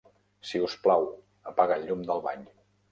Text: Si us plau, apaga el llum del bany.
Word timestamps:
Si 0.51 0.61
us 0.69 0.77
plau, 0.87 1.07
apaga 1.53 1.81
el 1.81 1.89
llum 1.91 2.05
del 2.11 2.27
bany. 2.29 2.53